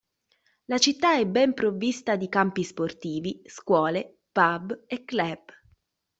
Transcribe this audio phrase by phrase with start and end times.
[0.65, 5.51] La città è ben provvista di campi sportivi, scuole, pub e club.